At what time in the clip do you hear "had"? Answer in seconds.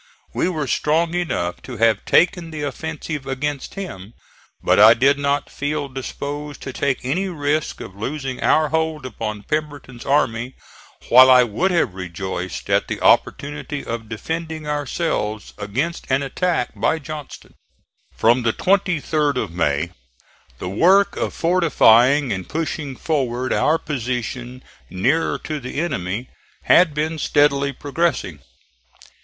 26.63-26.95